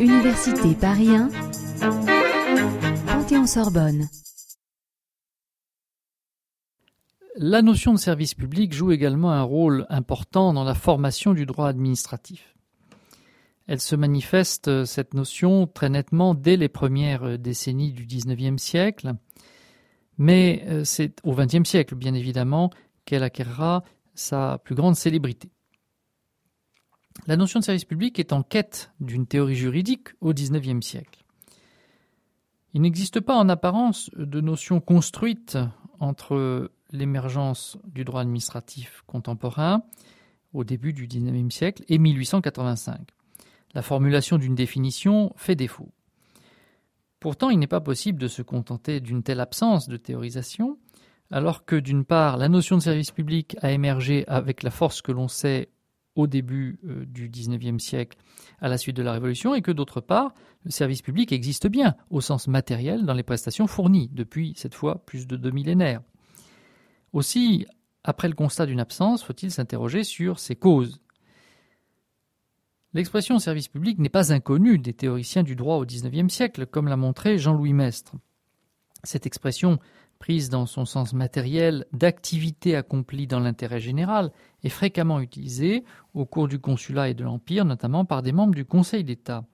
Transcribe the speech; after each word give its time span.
Université 0.00 0.74
Paris 0.80 1.08
1, 1.08 1.28
Panthéon-Sorbonne. 3.06 4.08
La 7.36 7.62
notion 7.62 7.92
de 7.92 7.98
service 7.98 8.34
public 8.34 8.72
joue 8.72 8.92
également 8.92 9.32
un 9.32 9.42
rôle 9.42 9.86
important 9.88 10.52
dans 10.52 10.64
la 10.64 10.74
formation 10.74 11.34
du 11.34 11.46
droit 11.46 11.68
administratif. 11.68 12.54
Elle 13.66 13.80
se 13.80 13.96
manifeste, 13.96 14.84
cette 14.84 15.14
notion, 15.14 15.66
très 15.66 15.88
nettement 15.88 16.34
dès 16.34 16.56
les 16.56 16.68
premières 16.68 17.38
décennies 17.38 17.92
du 17.92 18.04
XIXe 18.06 18.62
siècle, 18.62 19.14
mais 20.18 20.64
euh, 20.68 20.84
c'est 20.84 21.16
au 21.24 21.34
XXe 21.34 21.68
siècle, 21.68 21.94
bien 21.94 22.14
évidemment, 22.14 22.70
qu'elle 23.04 23.22
acquérera 23.22 23.82
sa 24.14 24.58
plus 24.64 24.74
grande 24.74 24.96
célébrité. 24.96 25.53
La 27.26 27.36
notion 27.36 27.60
de 27.60 27.64
service 27.64 27.84
public 27.84 28.18
est 28.18 28.32
en 28.32 28.42
quête 28.42 28.92
d'une 29.00 29.26
théorie 29.26 29.54
juridique 29.54 30.08
au 30.20 30.34
XIXe 30.34 30.84
siècle. 30.84 31.24
Il 32.74 32.82
n'existe 32.82 33.20
pas 33.20 33.36
en 33.36 33.48
apparence 33.48 34.10
de 34.16 34.40
notion 34.40 34.80
construite 34.80 35.56
entre 36.00 36.70
l'émergence 36.90 37.78
du 37.86 38.04
droit 38.04 38.20
administratif 38.20 39.02
contemporain 39.06 39.82
au 40.52 40.64
début 40.64 40.92
du 40.92 41.06
XIXe 41.06 41.54
siècle 41.54 41.84
et 41.88 41.98
1885. 41.98 43.00
La 43.74 43.82
formulation 43.82 44.38
d'une 44.38 44.54
définition 44.54 45.32
fait 45.36 45.56
défaut. 45.56 45.92
Pourtant, 47.20 47.50
il 47.50 47.58
n'est 47.58 47.66
pas 47.66 47.80
possible 47.80 48.20
de 48.20 48.28
se 48.28 48.42
contenter 48.42 49.00
d'une 49.00 49.22
telle 49.22 49.40
absence 49.40 49.88
de 49.88 49.96
théorisation, 49.96 50.78
alors 51.30 51.64
que 51.64 51.76
d'une 51.76 52.04
part, 52.04 52.36
la 52.36 52.48
notion 52.48 52.76
de 52.76 52.82
service 52.82 53.10
public 53.10 53.56
a 53.62 53.72
émergé 53.72 54.24
avec 54.28 54.62
la 54.62 54.70
force 54.70 55.00
que 55.00 55.10
l'on 55.10 55.28
sait 55.28 55.70
au 56.16 56.26
début 56.26 56.78
euh, 56.86 57.04
du 57.06 57.28
XIXe 57.28 57.82
siècle 57.82 58.18
à 58.60 58.68
la 58.68 58.78
suite 58.78 58.96
de 58.96 59.02
la 59.02 59.12
Révolution, 59.12 59.54
et 59.54 59.62
que 59.62 59.72
d'autre 59.72 60.00
part, 60.00 60.34
le 60.64 60.70
service 60.70 61.02
public 61.02 61.32
existe 61.32 61.66
bien 61.66 61.94
au 62.10 62.20
sens 62.20 62.48
matériel 62.48 63.04
dans 63.04 63.14
les 63.14 63.22
prestations 63.22 63.66
fournies 63.66 64.10
depuis 64.12 64.54
cette 64.56 64.74
fois 64.74 65.04
plus 65.04 65.26
de 65.26 65.36
deux 65.36 65.50
millénaires. 65.50 66.02
Aussi, 67.12 67.66
après 68.04 68.28
le 68.28 68.34
constat 68.34 68.66
d'une 68.66 68.80
absence, 68.80 69.22
faut-il 69.22 69.50
s'interroger 69.50 70.04
sur 70.04 70.38
ses 70.38 70.56
causes. 70.56 71.00
L'expression 72.92 73.38
service 73.40 73.68
public 73.68 73.98
n'est 73.98 74.08
pas 74.08 74.32
inconnue 74.32 74.78
des 74.78 74.92
théoriciens 74.92 75.42
du 75.42 75.56
droit 75.56 75.76
au 75.76 75.84
XIXe 75.84 76.32
siècle, 76.32 76.66
comme 76.66 76.86
l'a 76.86 76.96
montré 76.96 77.38
Jean-Louis 77.38 77.72
Mestre. 77.72 78.14
Cette 79.04 79.26
expression, 79.26 79.78
prise 80.18 80.48
dans 80.48 80.66
son 80.66 80.84
sens 80.84 81.12
matériel 81.12 81.86
d'activité 81.92 82.76
accomplie 82.76 83.26
dans 83.26 83.40
l'intérêt 83.40 83.80
général, 83.80 84.32
est 84.62 84.68
fréquemment 84.68 85.20
utilisée 85.20 85.84
au 86.14 86.24
cours 86.26 86.48
du 86.48 86.58
consulat 86.58 87.08
et 87.08 87.14
de 87.14 87.24
l'Empire, 87.24 87.64
notamment 87.64 88.04
par 88.04 88.22
des 88.22 88.32
membres 88.32 88.54
du 88.54 88.64
Conseil 88.64 89.04
d'État. 89.04 89.44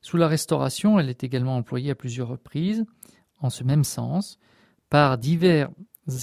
Sous 0.00 0.16
la 0.16 0.28
Restauration, 0.28 0.98
elle 0.98 1.10
est 1.10 1.24
également 1.24 1.56
employée 1.56 1.90
à 1.90 1.94
plusieurs 1.94 2.28
reprises, 2.28 2.84
en 3.40 3.50
ce 3.50 3.64
même 3.64 3.84
sens, 3.84 4.38
par 4.88 5.18
divers 5.18 5.70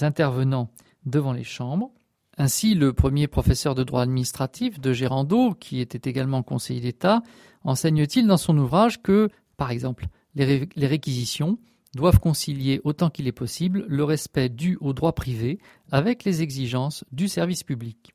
intervenants 0.01 0.71
devant 1.05 1.33
les 1.33 1.43
chambres, 1.43 1.91
ainsi, 2.37 2.75
le 2.75 2.93
premier 2.93 3.27
professeur 3.27 3.73
de 3.73 3.83
droit 3.83 4.03
administratif 4.03 4.79
de 4.79 4.93
Gérando, 4.93 5.55
qui 5.55 5.79
était 5.79 6.07
également 6.07 6.43
conseiller 6.43 6.81
d'État, 6.81 7.23
enseigne-t-il 7.63 8.27
dans 8.27 8.37
son 8.37 8.55
ouvrage 8.59 9.01
que, 9.01 9.29
par 9.57 9.71
exemple, 9.71 10.05
les, 10.35 10.67
réquisitions 10.77 11.57
doivent 11.95 12.19
concilier 12.19 12.81
autant 12.83 13.09
qu'il 13.09 13.27
est 13.27 13.31
possible 13.31 13.85
le 13.87 14.03
respect 14.03 14.49
dû 14.49 14.77
au 14.81 14.93
droit 14.93 15.13
privé 15.13 15.59
avec 15.91 16.23
les 16.23 16.41
exigences 16.41 17.03
du 17.11 17.27
service 17.27 17.63
public. 17.63 18.13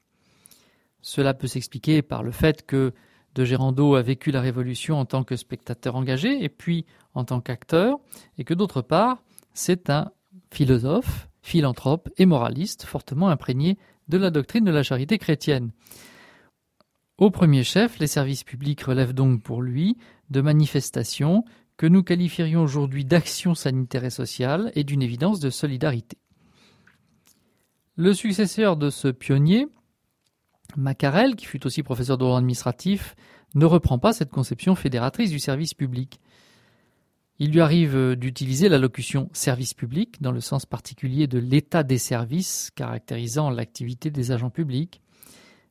Cela 1.00 1.34
peut 1.34 1.46
s'expliquer 1.46 2.02
par 2.02 2.22
le 2.22 2.30
fait 2.30 2.64
que 2.64 2.92
de 3.34 3.44
Gérando 3.44 3.94
a 3.94 4.02
vécu 4.02 4.30
la 4.30 4.40
Révolution 4.40 4.98
en 4.98 5.04
tant 5.04 5.24
que 5.24 5.36
spectateur 5.36 5.96
engagé 5.96 6.44
et 6.44 6.48
puis 6.48 6.84
en 7.14 7.24
tant 7.24 7.40
qu'acteur, 7.40 7.98
et 8.38 8.44
que 8.44 8.54
d'autre 8.54 8.82
part, 8.82 9.22
c'est 9.54 9.90
un 9.90 10.10
philosophe, 10.50 11.28
philanthrope 11.42 12.08
et 12.18 12.26
moraliste 12.26 12.84
fortement 12.84 13.28
imprégné 13.28 13.78
de 14.08 14.18
la 14.18 14.30
doctrine 14.30 14.64
de 14.64 14.70
la 14.70 14.82
charité 14.82 15.18
chrétienne. 15.18 15.72
Au 17.18 17.30
premier 17.30 17.64
chef, 17.64 17.98
les 17.98 18.06
services 18.06 18.44
publics 18.44 18.82
relèvent 18.82 19.12
donc 19.12 19.42
pour 19.42 19.62
lui 19.62 19.96
de 20.30 20.40
manifestations 20.40 21.44
que 21.76 21.86
nous 21.86 22.02
qualifierions 22.02 22.62
aujourd'hui 22.62 23.04
d'action 23.04 23.54
sanitaire 23.54 24.04
et 24.04 24.10
sociale 24.10 24.72
et 24.74 24.84
d'une 24.84 25.02
évidence 25.02 25.40
de 25.40 25.50
solidarité. 25.50 26.18
Le 27.96 28.14
successeur 28.14 28.76
de 28.76 28.88
ce 28.90 29.08
pionnier, 29.08 29.68
Macarel, 30.76 31.36
qui 31.36 31.46
fut 31.46 31.66
aussi 31.66 31.82
professeur 31.82 32.16
de 32.16 32.24
droit 32.24 32.38
administratif, 32.38 33.14
ne 33.54 33.66
reprend 33.66 33.98
pas 33.98 34.12
cette 34.12 34.30
conception 34.30 34.74
fédératrice 34.74 35.30
du 35.30 35.38
service 35.38 35.74
public. 35.74 36.20
Il 37.38 37.50
lui 37.50 37.60
arrive 37.60 38.14
d'utiliser 38.14 38.68
la 38.68 38.78
locution 38.78 39.28
service 39.32 39.74
public 39.74 40.22
dans 40.22 40.32
le 40.32 40.40
sens 40.40 40.64
particulier 40.64 41.26
de 41.26 41.38
l'état 41.38 41.82
des 41.82 41.98
services 41.98 42.70
caractérisant 42.74 43.50
l'activité 43.50 44.10
des 44.10 44.30
agents 44.30 44.50
publics, 44.50 45.02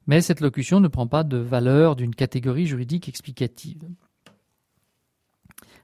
mais 0.06 0.22
cette 0.22 0.42
locution 0.42 0.80
ne 0.80 0.88
prend 0.88 1.08
pas 1.08 1.24
de 1.24 1.38
valeur 1.38 1.96
d'une 1.96 2.14
catégorie 2.14 2.66
juridique 2.68 3.08
explicative. 3.08 3.84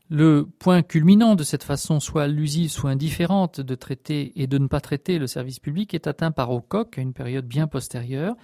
Le 0.09 0.47
point 0.59 0.84
culminant 0.84 1.35
de 1.35 1.44
cette 1.44 1.63
façon 1.63 2.00
soit 2.00 2.23
allusive, 2.23 2.72
soit 2.72 2.91
indifférente 2.91 3.59
de 3.59 3.75
traiter 3.75 4.31
et 4.41 4.47
de 4.47 4.57
ne 4.57 4.68
pas 4.68 4.79
traiter 4.79 5.19
le 5.19 5.28
service 5.28 5.59
public 5.59 5.94
est 5.94 6.07
atteint 6.07 6.31
par 6.31 6.51
Ocock 6.51 6.97
à 6.97 7.01
une 7.01 7.13
période 7.13 7.45
bien 7.45 7.68
postérieure, 7.68 8.35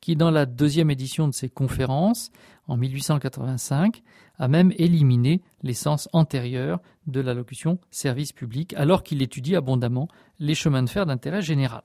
qui, 0.00 0.14
dans 0.14 0.30
la 0.30 0.44
deuxième 0.44 0.90
édition 0.90 1.26
de 1.26 1.32
ses 1.32 1.48
conférences, 1.48 2.30
en 2.68 2.76
1885, 2.76 4.02
a 4.38 4.48
même 4.48 4.72
éliminé 4.76 5.40
l'essence 5.62 6.06
antérieure 6.12 6.80
de 7.06 7.20
la 7.20 7.32
locution 7.32 7.78
service 7.90 8.32
public, 8.32 8.74
alors 8.74 9.02
qu'il 9.02 9.22
étudie 9.22 9.56
abondamment 9.56 10.08
les 10.38 10.54
chemins 10.54 10.82
de 10.82 10.90
fer 10.90 11.06
d'intérêt 11.06 11.40
général. 11.40 11.82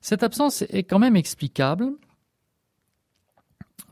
Cette 0.00 0.22
absence 0.22 0.62
est 0.62 0.84
quand 0.84 1.00
même 1.00 1.16
explicable 1.16 1.94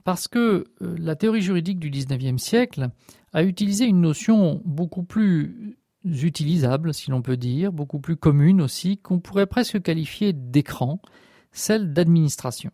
parce 0.07 0.29
que 0.29 0.67
euh, 0.83 0.95
la 1.01 1.17
théorie 1.17 1.43
juridique 1.43 1.81
du 1.81 1.91
XIXe 1.91 2.41
siècle 2.41 2.91
a 3.33 3.43
utilisé 3.43 3.87
une 3.87 4.01
notion 4.01 4.63
beaucoup 4.65 5.03
plus 5.03 5.77
utilisable, 6.05 6.95
si 6.95 7.11
l'on 7.11 7.23
peut 7.23 7.37
dire, 7.37 7.73
beaucoup 7.73 7.99
plus 7.99 8.17
commune 8.17 8.63
aussi, 8.63 8.99
qu'on 8.99 9.19
pourrait 9.19 9.49
presque 9.49 9.83
qualifier 9.83 10.33
d'écran, 10.33 11.01
celle 11.51 11.93
d'administration. 11.93 12.71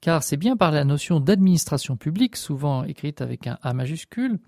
Car 0.00 0.22
c'est 0.22 0.38
bien 0.38 0.56
par 0.56 0.72
la 0.72 0.84
notion 0.84 1.20
d'administration 1.20 1.98
publique, 1.98 2.36
souvent 2.36 2.82
écrite 2.82 3.20
avec 3.20 3.46
un 3.46 3.58
A 3.60 3.74
majuscule, 3.74 4.38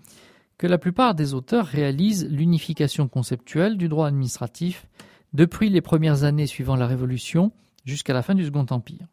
que 0.57 0.65
la 0.65 0.79
plupart 0.79 1.13
des 1.13 1.35
auteurs 1.35 1.67
réalisent 1.67 2.27
l'unification 2.27 3.07
conceptuelle 3.07 3.77
du 3.77 3.89
droit 3.89 4.07
administratif 4.07 4.87
depuis 5.33 5.69
les 5.69 5.81
premières 5.81 6.23
années 6.23 6.47
suivant 6.47 6.75
la 6.75 6.87
Révolution 6.87 7.51
jusqu'à 7.85 8.13
la 8.13 8.23
fin 8.23 8.33
du 8.33 8.43
Second 8.43 8.65
Empire. 8.71 9.05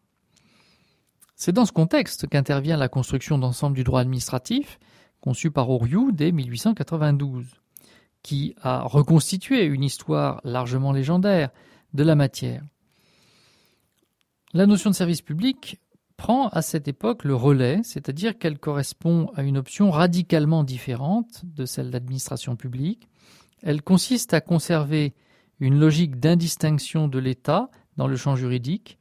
C'est 1.40 1.52
dans 1.52 1.64
ce 1.66 1.72
contexte 1.72 2.26
qu'intervient 2.26 2.76
la 2.76 2.88
construction 2.88 3.38
d'ensemble 3.38 3.76
du 3.76 3.84
droit 3.84 4.00
administratif, 4.00 4.80
conçu 5.20 5.52
par 5.52 5.70
Oriou 5.70 6.10
dès 6.10 6.32
1892, 6.32 7.46
qui 8.24 8.56
a 8.60 8.82
reconstitué 8.82 9.64
une 9.64 9.84
histoire 9.84 10.40
largement 10.42 10.90
légendaire 10.90 11.50
de 11.94 12.02
la 12.02 12.16
matière. 12.16 12.64
La 14.52 14.66
notion 14.66 14.90
de 14.90 14.96
service 14.96 15.22
public 15.22 15.78
prend 16.16 16.48
à 16.48 16.60
cette 16.60 16.88
époque 16.88 17.22
le 17.22 17.36
relais, 17.36 17.82
c'est-à-dire 17.84 18.36
qu'elle 18.36 18.58
correspond 18.58 19.30
à 19.36 19.44
une 19.44 19.58
option 19.58 19.92
radicalement 19.92 20.64
différente 20.64 21.42
de 21.44 21.66
celle 21.66 21.92
d'administration 21.92 22.56
publique. 22.56 23.08
Elle 23.62 23.82
consiste 23.82 24.34
à 24.34 24.40
conserver 24.40 25.14
une 25.60 25.78
logique 25.78 26.18
d'indistinction 26.18 27.06
de 27.06 27.20
l'État 27.20 27.70
dans 27.96 28.08
le 28.08 28.16
champ 28.16 28.34
juridique, 28.34 28.97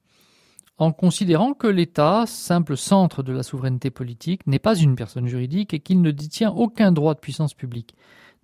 en 0.77 0.91
considérant 0.91 1.53
que 1.53 1.67
l'État, 1.67 2.25
simple 2.27 2.77
centre 2.77 3.23
de 3.23 3.33
la 3.33 3.43
souveraineté 3.43 3.89
politique, 3.89 4.45
n'est 4.45 4.59
pas 4.59 4.75
une 4.75 4.95
personne 4.95 5.27
juridique 5.27 5.73
et 5.73 5.79
qu'il 5.79 6.01
ne 6.01 6.11
détient 6.11 6.51
aucun 6.51 6.91
droit 6.91 7.15
de 7.15 7.19
puissance 7.19 7.53
publique. 7.53 7.95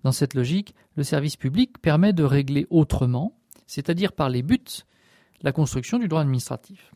Dans 0.04 0.12
cette 0.12 0.34
logique, 0.34 0.74
le 0.96 1.04
service 1.04 1.36
public 1.36 1.80
permet 1.80 2.12
de 2.12 2.24
régler 2.24 2.66
autrement, 2.70 3.36
c'est-à-dire 3.68 4.14
par 4.14 4.30
les 4.30 4.42
buts 4.42 4.84
la 5.44 5.52
construction 5.52 6.00
du 6.00 6.08
droit 6.08 6.22
administratif. 6.22 6.94